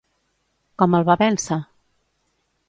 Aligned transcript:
Com 0.83 0.97
el 1.01 1.05
va 1.11 1.17
vèncer? 1.23 1.59